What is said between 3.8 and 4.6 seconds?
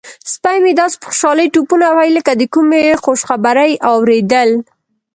اوریدل.